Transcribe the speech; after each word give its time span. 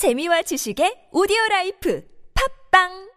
재미와 0.00 0.40
지식의 0.40 1.10
오디오 1.12 1.36
life 1.50 2.02
팟빵 2.70 3.10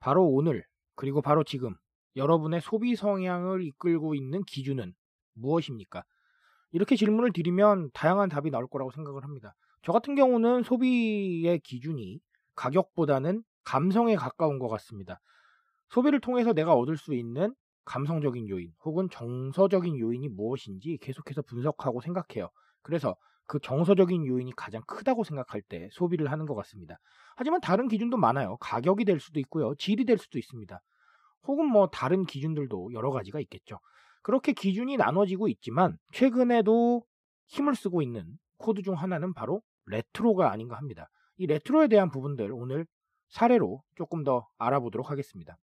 바로 0.00 0.26
오늘, 0.26 0.64
그리고 0.96 1.22
바로 1.22 1.44
지금 1.44 1.76
여러분의 2.16 2.60
소비 2.60 2.96
성향을 2.96 3.62
이끌고 3.62 4.16
있는 4.16 4.42
기준은 4.42 4.94
무엇입니까? 5.34 6.02
이렇게 6.72 6.96
질문을 6.96 7.32
드리면 7.32 7.90
다양한 7.94 8.30
답이 8.30 8.50
나올 8.50 8.66
거라고 8.66 8.90
생각을 8.90 9.22
합니다. 9.22 9.54
저 9.82 9.92
같은 9.92 10.16
경우는 10.16 10.64
소비의 10.64 11.60
기준이 11.60 12.18
가격보다는 12.56 13.44
감성에 13.62 14.16
가까운 14.16 14.58
것 14.58 14.66
같습니다. 14.66 15.20
소비를 15.90 16.18
통해서 16.20 16.52
내가 16.52 16.74
얻을 16.74 16.96
수 16.96 17.14
있는 17.14 17.54
감성적인 17.88 18.50
요인 18.50 18.72
혹은 18.84 19.08
정서적인 19.10 19.98
요인이 19.98 20.28
무엇인지 20.28 20.98
계속해서 21.00 21.40
분석하고 21.42 22.02
생각해요. 22.02 22.50
그래서 22.82 23.16
그 23.46 23.58
정서적인 23.60 24.26
요인이 24.26 24.52
가장 24.56 24.82
크다고 24.86 25.24
생각할 25.24 25.62
때 25.62 25.88
소비를 25.92 26.30
하는 26.30 26.44
것 26.44 26.54
같습니다. 26.54 26.98
하지만 27.34 27.62
다른 27.62 27.88
기준도 27.88 28.18
많아요. 28.18 28.58
가격이 28.58 29.06
될 29.06 29.20
수도 29.20 29.40
있고요. 29.40 29.74
질이 29.76 30.04
될 30.04 30.18
수도 30.18 30.38
있습니다. 30.38 30.78
혹은 31.44 31.66
뭐 31.66 31.86
다른 31.88 32.26
기준들도 32.26 32.90
여러 32.92 33.10
가지가 33.10 33.40
있겠죠. 33.40 33.78
그렇게 34.22 34.52
기준이 34.52 34.98
나눠지고 34.98 35.48
있지만 35.48 35.96
최근에도 36.12 37.04
힘을 37.46 37.74
쓰고 37.74 38.02
있는 38.02 38.26
코드 38.58 38.82
중 38.82 38.94
하나는 38.94 39.32
바로 39.32 39.62
레트로가 39.86 40.52
아닌가 40.52 40.76
합니다. 40.76 41.08
이 41.38 41.46
레트로에 41.46 41.88
대한 41.88 42.10
부분들 42.10 42.52
오늘 42.52 42.86
사례로 43.28 43.82
조금 43.96 44.24
더 44.24 44.46
알아보도록 44.58 45.10
하겠습니다. 45.10 45.56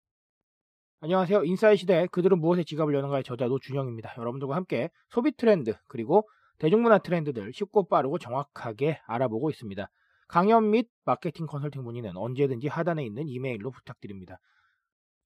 안녕하세요. 1.06 1.44
인싸의 1.44 1.78
시대 1.78 2.08
그들은 2.08 2.40
무엇에 2.40 2.64
지갑을 2.64 2.96
여는가의 2.96 3.24
저자 3.24 3.46
노준영입니다. 3.46 4.16
여러분들과 4.18 4.56
함께 4.56 4.90
소비 5.10 5.32
트렌드 5.34 5.76
그리고 5.88 6.28
대중문화 6.58 6.98
트렌드들 6.98 7.54
쉽고 7.54 7.88
빠르고 7.90 8.18
정확하게 8.18 9.02
알아보고 9.06 9.52
있습니다. 9.52 9.88
강연 10.28 10.72
및 10.72 10.90
마케팅 11.06 11.46
컨설팅 11.46 11.84
문의는 11.84 12.18
언제든지 12.18 12.70
하단에 12.70 13.06
있는 13.06 13.28
이메일로 13.28 13.70
부탁드립니다. 13.70 14.40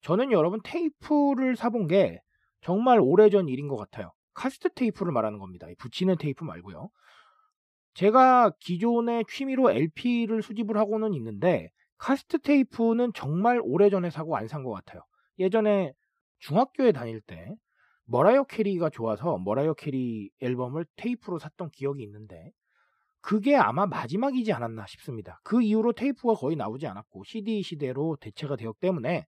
저는 0.02 0.34
여러분 0.34 0.60
테이프를 0.66 1.56
사본 1.56 1.88
게 1.88 2.20
정말 2.60 3.00
오래전 3.00 3.48
일인 3.48 3.70
것 3.70 3.78
같아요. 3.78 4.12
카세트 4.34 4.68
테이프를 4.74 5.14
말하는 5.14 5.40
겁니다. 5.40 5.66
붙이는 5.78 6.18
테이프 6.20 6.44
말고요. 6.44 6.90
제가 7.94 8.52
기존의 8.60 9.24
취미로 9.30 9.72
LP를 9.72 10.42
수집을 10.44 10.76
하고는 10.76 11.14
있는데 11.14 11.70
카세트 11.98 12.38
테이프는 12.38 13.14
정말 13.14 13.62
오래전에 13.64 14.10
사고 14.10 14.36
안 14.36 14.48
산 14.50 14.64
것 14.64 14.72
같아요. 14.74 15.04
예전에 15.40 15.94
중학교에 16.40 16.92
다닐 16.92 17.22
때 17.22 17.56
머라이어 18.06 18.44
캐리가 18.46 18.90
좋아서 18.90 19.38
머라이어 19.38 19.74
캐리 19.76 20.30
앨범을 20.42 20.86
테이프로 20.96 21.40
샀던 21.40 21.70
기억이 21.72 22.04
있는데 22.04 22.52
그게 23.22 23.56
아마 23.56 23.86
마지막이지 23.86 24.54
않았나 24.54 24.86
싶습니다. 24.88 25.40
그 25.44 25.62
이후로 25.62 25.94
테이프가 25.94 26.34
거의 26.36 26.56
나오지 26.56 26.88
않았고 26.88 27.24
CD 27.26 27.62
시대로 27.62 28.18
대체가 28.20 28.56
되었기 28.56 28.80
때문에 28.80 29.26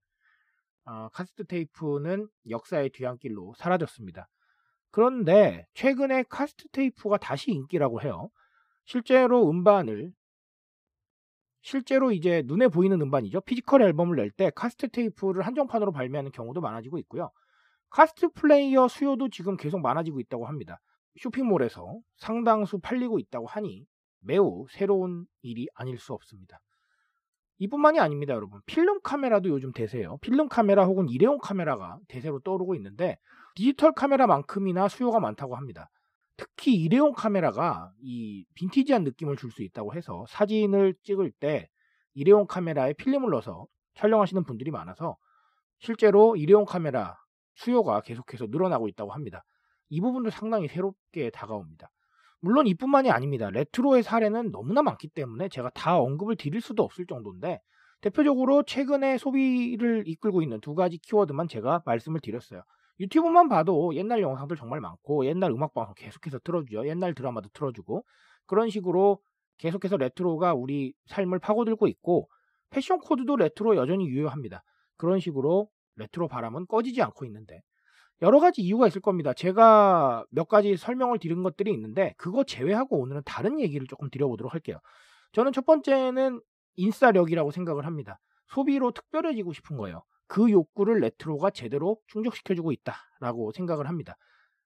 어, 0.86 1.10
카세트 1.10 1.46
테이프는 1.46 2.28
역사의 2.50 2.90
뒤안길로 2.92 3.54
사라졌습니다. 3.58 4.28
그런데 4.90 5.66
최근에 5.74 6.24
카세트 6.30 6.68
테이프가 6.70 7.18
다시 7.18 7.52
인기라고 7.52 8.02
해요. 8.02 8.30
실제로 8.86 9.50
음반을 9.50 10.12
실제로 11.62 12.12
이제 12.12 12.44
눈에 12.46 12.68
보이는 12.68 13.00
음반이죠. 13.02 13.42
physical 13.42 13.82
앨범을 13.84 14.16
낼 14.16 14.32
때 14.32 14.52
카세트 14.56 14.90
테이프를 14.90 15.46
한정판으로 15.46 15.92
발매하는 15.92 16.32
경우도 16.32 16.62
많아지고 16.62 16.98
있고요. 17.00 17.32
카세트 17.90 18.30
플레이어 18.30 18.88
수요도 18.88 19.30
지금 19.30 19.58
계속 19.58 19.82
많아지고 19.82 20.20
있다고 20.22 20.46
합니다. 20.46 20.80
쇼핑몰에서 21.20 22.00
상당수 22.18 22.80
팔리고 22.80 23.20
있다고 23.20 23.48
하니 23.48 23.86
매우 24.22 24.66
새로운 24.70 25.26
일이 25.42 25.68
아닐 25.76 25.98
수 25.98 26.14
없습니다. 26.14 26.62
이뿐만이 27.60 28.00
아닙니다, 28.00 28.34
여러분. 28.34 28.62
필름 28.66 29.02
카메라도 29.02 29.50
요즘 29.50 29.72
대세예요. 29.72 30.18
필름 30.18 30.48
카메라 30.50 30.86
혹은 30.86 31.10
일회용 31.10 31.38
카메라가 31.38 32.00
대세로 32.08 32.40
떠오르고 32.40 32.74
있는데 32.76 33.18
디지털 33.56 33.92
카메라만큼이나 33.92 34.88
수요가 34.88 35.20
많다고 35.20 35.56
합니다. 35.56 35.90
특히 36.42 36.74
일회용 36.74 37.14
카메라가 37.14 37.92
이 38.02 38.46
빈티지한 38.56 39.04
느낌을 39.04 39.38
줄 39.38 39.52
수 39.52 39.62
있다고 39.62 39.94
해서 39.94 40.26
사진을 40.28 40.96
찍을 41.04 41.32
때 41.40 41.70
일회용 42.16 42.48
카메라에 42.48 42.94
필름을 42.94 43.30
넣어서 43.30 43.68
촬영하시는 43.94 44.44
분들이 44.44 44.72
많아서 44.72 45.18
실제로 45.78 46.36
일회용 46.36 46.66
카메라 46.66 47.16
수요가 47.54 48.02
계속해서 48.02 48.48
늘어나고 48.50 48.88
있다고 48.88 49.12
합니다. 49.12 49.44
이 49.90 50.02
부분도 50.02 50.32
상당히 50.32 50.68
새롭게 50.68 51.30
다가옵니다. 51.30 51.92
물론 52.40 52.66
이뿐만이 52.66 53.12
아닙니다. 53.12 53.52
레트로의 53.52 54.02
사례는 54.02 54.52
너무나 54.52 54.82
많기 54.82 55.10
때문에 55.10 55.48
제가 55.48 55.70
다 55.76 56.00
언급을 56.00 56.38
드릴 56.38 56.60
수도 56.60 56.82
없을 56.82 57.06
정도인데 57.06 57.60
대표적으로 58.02 58.64
최근에 58.64 59.20
소비를 59.20 60.06
이끌고 60.08 60.42
있는 60.42 60.60
두 60.60 60.74
가지 60.74 60.98
키워드만 60.98 61.48
제가 61.50 61.84
말씀을 61.86 62.20
드렸어요. 62.20 62.64
유튜브만 63.02 63.50
봐도 63.50 63.94
옛날 63.96 64.22
영상들 64.22 64.56
정말 64.56 64.80
많고 64.80 65.26
옛날 65.26 65.52
음악 65.52 65.74
방송 65.74 65.94
계속해서 65.96 66.40
틀어주죠. 66.44 66.88
옛날 66.88 67.16
드라마도 67.16 67.50
틀어주고 67.54 68.06
그런 68.46 68.70
식으로 68.70 69.20
계속해서 69.58 69.98
레트로가 69.98 70.54
우리 70.54 70.94
삶을 71.08 71.40
파고들고 71.40 71.88
있고 71.88 72.30
패션 72.70 73.00
코드도 73.00 73.36
레트로 73.36 73.76
여전히 73.76 74.08
유효합니다. 74.08 74.64
그런 74.98 75.20
식으로 75.20 75.68
레트로 75.96 76.28
바람은 76.28 76.68
꺼지지 76.68 77.02
않고 77.02 77.26
있는데 77.26 77.62
여러 78.22 78.40
가지 78.40 78.62
이유가 78.62 78.88
있을 78.88 79.02
겁니다. 79.02 79.34
제가 79.34 80.24
몇 80.30 80.48
가지 80.48 80.78
설명을 80.78 81.18
드린 81.18 81.42
것들이 81.42 81.72
있는데 81.72 82.14
그거 82.18 82.44
제외하고 82.44 83.00
오늘은 83.00 83.24
다른 83.26 83.60
얘기를 83.60 83.88
조금 83.88 84.12
드려보도록 84.12 84.54
할게요. 84.54 84.78
저는 85.32 85.54
첫 85.54 85.66
번째는 85.66 86.40
인싸력이라고 86.76 87.50
생각을 87.50 87.88
합니다. 87.88 88.20
소비로 88.48 88.92
특별해지고 88.92 89.54
싶은 89.54 89.78
거예요. 89.78 90.04
그 90.32 90.50
욕구를 90.50 91.02
레트로가 91.02 91.50
제대로 91.50 91.98
충족시켜주고 92.08 92.72
있다라고 92.72 93.52
생각을 93.52 93.90
합니다. 93.90 94.16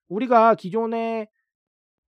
우리가 0.10 0.54
기존에 0.54 1.26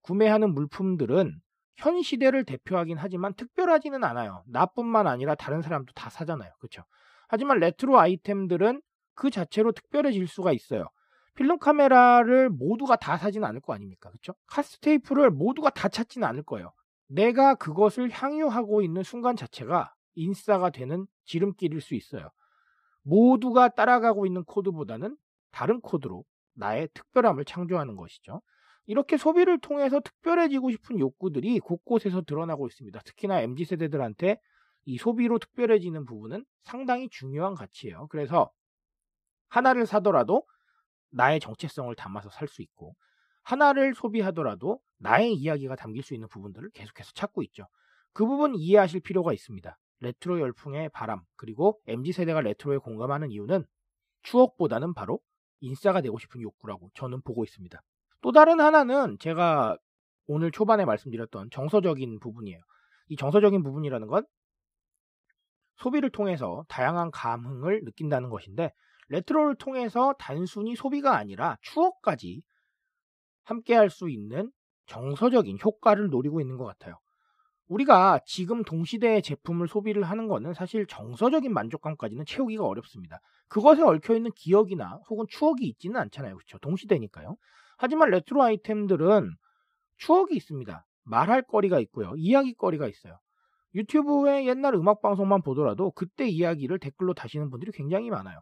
구매하는 0.04 0.54
물품들은 0.54 1.42
현 1.78 2.02
시대를 2.04 2.46
대표하긴 2.46 2.98
하지만 3.00 3.34
특별하지는 3.34 4.04
않아요. 4.04 4.44
나뿐만 4.46 5.08
아니라 5.08 5.34
다른 5.34 5.64
사람도 5.64 5.92
다 5.94 6.12
사잖아요. 6.12 6.52
그렇죠? 6.60 6.84
하지만 7.30 7.58
레트로 7.58 8.00
아이템들은 8.00 8.80
그 9.16 9.32
자체로 9.32 9.72
특별해질 9.72 10.28
수가 10.28 10.54
있어요. 10.54 10.86
필름 11.34 11.58
카메라를 11.58 12.52
모두가 12.52 12.96
다 12.96 13.18
사지는 13.18 13.48
않을 13.48 13.62
거 13.62 13.74
아닙니까? 13.74 14.12
그렇죠? 14.12 14.36
카세트 14.46 14.78
테이프를 14.82 15.32
모두가 15.32 15.72
다 15.72 15.90
찾지는 15.90 16.28
않을 16.28 16.44
거예요. 16.44 16.74
내가 17.08 17.56
그것을 17.56 18.12
향유하고 18.12 18.84
있는 18.84 19.02
순간 19.02 19.36
자체가 19.36 19.96
인싸가 20.14 20.70
되는 20.70 21.08
지름길일 21.26 21.82
수 21.82 21.96
있어요. 21.96 22.30
모두가 23.08 23.70
따라가고 23.70 24.26
있는 24.26 24.44
코드보다는 24.44 25.18
다른 25.52 25.80
코드로 25.82 26.26
나의 26.56 26.90
특별함을 26.94 27.46
창조하는 27.46 27.96
것이죠. 27.96 28.42
이렇게 28.86 29.18
소비를 29.18 29.60
통해서 29.60 30.00
특별해지고 30.00 30.72
싶은 30.72 31.00
욕구들이 31.00 31.60
곳곳에서 31.60 32.22
드러나고 32.22 32.68
있습니다. 32.68 33.00
특히나 33.02 33.42
MZ 33.42 33.66
세대들한테 33.66 34.40
이 34.86 34.98
소비로 34.98 35.40
특별해지는 35.40 36.06
부분은 36.06 36.46
상당히 36.64 37.10
중요한 37.10 37.56
가치예요. 37.56 38.08
그래서 38.08 38.52
하나를 39.50 39.86
사더라도 39.86 40.44
나의 41.12 41.40
정체성을 41.40 41.94
담아서 41.96 42.30
살 42.30 42.48
수 42.48 42.62
있고 42.62 42.96
하나를 43.44 43.94
소비하더라도 43.96 44.80
나의 44.98 45.34
이야기가 45.34 45.76
담길 45.76 46.04
수 46.04 46.14
있는 46.14 46.28
부분들을 46.28 46.70
계속해서 46.72 47.12
찾고 47.14 47.44
있죠. 47.44 47.68
그 48.14 48.26
부분 48.26 48.56
이해하실 48.56 49.02
필요가 49.02 49.32
있습니다. 49.34 49.78
레트로 50.00 50.40
열풍의 50.40 50.90
바람 50.90 51.22
그리고 51.36 51.80
MZ 51.88 52.12
세대가 52.12 52.42
레트로에 52.42 52.78
공감하는 52.78 53.32
이유는 53.32 53.66
추억보다는 54.24 54.94
바로 54.94 55.20
인싸가 55.60 56.02
되고 56.02 56.18
싶은 56.20 56.42
욕구라고 56.42 56.92
저는 56.94 57.22
보고 57.22 57.44
있습니다. 57.44 57.82
또 58.22 58.32
다른 58.32 58.60
하나는 58.60 59.18
제가 59.20 59.78
오늘 60.28 60.52
초반에 60.52 60.86
말씀드렸던 60.86 61.50
정서적인 61.52 62.20
부분이에요. 62.20 62.60
이 63.10 63.16
정서적인 63.16 63.64
부분이라는 63.64 64.08
건 64.08 64.26
소비를 65.78 66.10
통해서 66.10 66.66
다양한 66.68 67.12
감흥을 67.12 67.82
느낀다는 67.84 68.30
것인데 68.30 68.72
레트로를 69.10 69.56
통해서 69.56 70.14
단순히 70.20 70.76
소비가 70.76 71.16
아니라 71.16 71.58
추억까지 71.62 72.42
함께 73.44 73.76
할 73.76 73.90
수 73.90 74.10
있는 74.10 74.52
정서적인 74.88 75.60
효과를 75.64 76.10
노리고 76.10 76.42
있는 76.42 76.58
것 76.58 76.66
같아요. 76.66 77.00
우리가 77.68 78.20
지금 78.26 78.64
동시대의 78.64 79.22
제품을 79.22 79.68
소비를 79.68 80.04
하는 80.04 80.28
것은 80.28 80.54
사실 80.54 80.86
정서적인 80.88 81.54
만족감까지는 81.54 82.26
채우기가 82.26 82.66
어렵습니다. 82.66 83.20
그것에 83.50 83.82
얽혀 83.82 84.16
있는 84.16 84.32
기억이나 84.36 85.00
혹은 85.10 85.26
추억이 85.30 85.66
있지는 85.68 86.00
않잖아요. 86.02 86.36
그렇죠? 86.36 86.58
동시대니까요. 86.60 87.36
하지만 87.78 88.10
레트로 88.10 88.42
아이템들은 88.42 89.36
추억이 89.98 90.36
있습니다. 90.36 90.86
말할 91.04 91.44
거리가 91.44 91.80
있고요. 91.82 92.14
이야기 92.16 92.54
거리가 92.54 92.88
있어요. 92.88 93.20
유튜브의 93.76 94.48
옛날 94.48 94.74
음악 94.76 95.02
방송만 95.02 95.42
보더라도 95.42 95.92
그때 95.92 96.28
이야기를 96.28 96.80
댓글로 96.80 97.14
다시는 97.14 97.50
분들이 97.50 97.72
굉장히 97.72 98.10
많아요. 98.10 98.42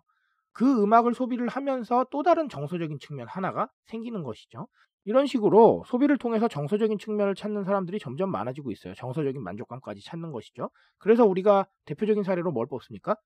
그 0.56 0.82
음악을 0.82 1.14
소비를 1.14 1.50
하면서 1.50 2.06
또 2.12 2.24
다른 2.24 2.48
정서적인 2.48 2.98
측면 3.00 3.28
하나가 3.28 3.70
생기는 3.88 4.24
것이죠. 4.24 4.70
이런 5.04 5.28
식으로 5.28 5.84
소비를 5.86 6.18
통해서 6.18 6.48
정서적인 6.48 6.98
측면을 6.98 7.36
찾는 7.36 7.66
사람들이 7.66 8.00
점점 8.00 8.32
많아지고 8.32 8.72
있어요. 8.72 8.94
정서적인 8.96 9.44
만족감까지 9.44 10.02
찾는 10.02 10.32
것이죠. 10.32 10.70
그래서 10.98 11.26
우리가 11.26 11.68
대표적인 11.84 12.24
사례로 12.24 12.54
뭘 12.54 12.68
뽑습니까? 12.68 13.18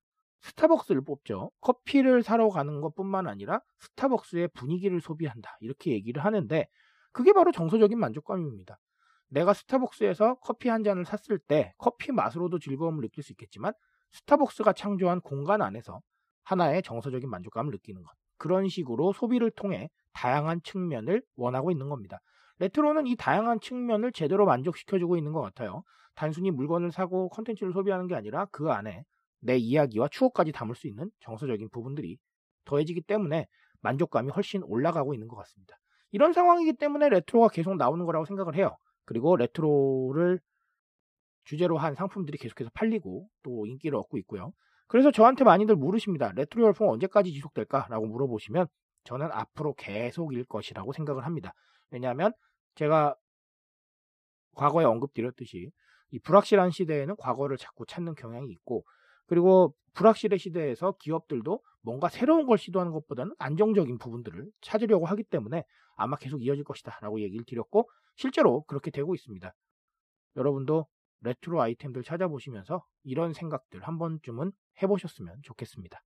스타벅스를 0.41 1.01
뽑죠. 1.03 1.51
커피를 1.61 2.23
사러 2.23 2.49
가는 2.49 2.81
것 2.81 2.95
뿐만 2.95 3.27
아니라 3.27 3.61
스타벅스의 3.77 4.49
분위기를 4.55 4.99
소비한다. 4.99 5.55
이렇게 5.61 5.91
얘기를 5.91 6.25
하는데 6.25 6.67
그게 7.11 7.31
바로 7.31 7.51
정서적인 7.51 7.99
만족감입니다. 7.99 8.79
내가 9.27 9.53
스타벅스에서 9.53 10.39
커피 10.41 10.69
한 10.69 10.83
잔을 10.83 11.05
샀을 11.05 11.37
때 11.37 11.73
커피 11.77 12.11
맛으로도 12.11 12.57
즐거움을 12.57 13.01
느낄 13.01 13.23
수 13.23 13.33
있겠지만 13.33 13.73
스타벅스가 14.13 14.73
창조한 14.73 15.21
공간 15.21 15.61
안에서 15.61 16.01
하나의 16.44 16.81
정서적인 16.83 17.30
만족감을 17.30 17.71
느끼는 17.71 18.01
것. 18.03 18.12
그런 18.38 18.68
식으로 18.68 19.13
소비를 19.13 19.51
통해 19.51 19.89
다양한 20.13 20.62
측면을 20.63 21.21
원하고 21.36 21.71
있는 21.71 21.89
겁니다. 21.89 22.19
레트로는 22.59 23.07
이 23.07 23.15
다양한 23.15 23.59
측면을 23.62 24.12
제대로 24.12 24.45
만족시켜주고 24.45 25.18
있는 25.18 25.31
것 25.31 25.41
같아요. 25.41 25.83
단순히 26.15 26.51
물건을 26.51 26.91
사고 26.91 27.30
컨텐츠를 27.30 27.71
소비하는 27.71 28.07
게 28.07 28.15
아니라 28.15 28.45
그 28.51 28.71
안에 28.71 29.03
내 29.41 29.56
이야기와 29.56 30.09
추억까지 30.09 30.51
담을 30.51 30.75
수 30.75 30.88
있는 30.88 31.09
정서적인 31.21 31.69
부분들이 31.69 32.18
더해지기 32.65 33.01
때문에 33.01 33.47
만족감이 33.81 34.31
훨씬 34.31 34.62
올라가고 34.63 35.13
있는 35.13 35.27
것 35.27 35.38
같습니다. 35.38 35.77
이런 36.12 36.33
상황이기 36.33 36.74
때문에 36.74 37.07
레트로가 37.09 37.50
계속 37.50 37.75
나오는 37.75 38.06
거라고 38.06 38.25
생각을 38.25 38.56
해요. 38.56 38.75
그리고 39.06 39.38
레트로를 39.38 40.39
주제로 41.45 41.77
한 41.77 41.95
상품들이 41.95 42.38
계속해서 42.38 42.69
팔리고 42.74 43.27
또 43.44 43.65
인기를 43.65 43.97
얻고 43.97 44.18
있고요. 44.19 44.51
그래서 44.89 45.12
저한테 45.12 45.44
많이들 45.44 45.75
물으십니다. 45.75 46.31
레트로 46.33 46.65
열풍 46.65 46.89
언제까지 46.89 47.31
지속될까라고 47.31 48.07
물어보시면 48.07 48.68
저는 49.03 49.30
앞으로 49.31 49.75
계속일 49.75 50.45
것이라고 50.45 50.94
생각을 50.94 51.25
합니다. 51.25 51.53
왜냐하면 51.91 52.33
제가 52.74 53.15
과거에 54.56 54.86
언급드렸듯이 54.86 55.69
이 56.12 56.19
불확실한 56.19 56.71
시대에는 56.71 57.15
과거를 57.18 57.57
자꾸 57.57 57.86
찾는 57.86 58.15
경향이 58.15 58.50
있고 58.50 58.83
그리고 59.27 59.75
불확실의 59.94 60.39
시대에서 60.39 60.95
기업들도 61.00 61.62
뭔가 61.81 62.09
새로운 62.09 62.47
걸 62.47 62.57
시도하는 62.57 62.91
것보다는 62.91 63.36
안정적인 63.38 64.00
부분들을 64.00 64.50
찾으려고 64.62 65.06
하기 65.06 65.24
때문에 65.24 65.65
아마 65.97 66.18
계속 66.18 66.44
이어질 66.44 66.63
것이다 66.63 66.97
라고 67.01 67.21
얘기를 67.21 67.45
드렸고 67.45 67.88
실제로 68.15 68.63
그렇게 68.63 68.89
되고 68.89 69.13
있습니다. 69.13 69.53
여러분도 70.36 70.88
레트로 71.21 71.62
아이템들 71.62 72.04
찾아보시면서 72.04 72.86
이런 73.04 73.33
생각들 73.33 73.81
한 73.81 73.98
번쯤은 73.98 74.51
해보셨으면 74.81 75.42
좋겠습니다. 75.44 76.01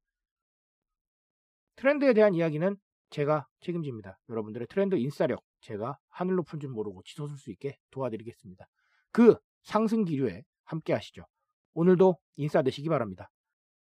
트렌드에 1.76 2.14
대한 2.14 2.34
이야기는 2.34 2.78
제가 3.10 3.48
책임집니다. 3.62 4.20
여러분들의 4.30 4.68
트렌드 4.68 4.96
인싸력 4.96 5.44
제가 5.62 5.98
하늘 6.10 6.36
높은 6.36 6.60
줄 6.60 6.70
모르고 6.70 7.04
치솟을 7.04 7.38
수 7.38 7.52
있게 7.52 7.78
도와드리겠습니다. 7.92 8.66
그 9.12 9.38
상승 9.62 10.04
기류에 10.04 10.44
함께 10.64 10.94
하시죠. 10.94 11.26
오늘도 11.74 12.18
인싸 12.36 12.62
되시기 12.62 12.90
바랍니다. 12.90 13.30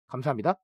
감사합니다. 0.06 0.56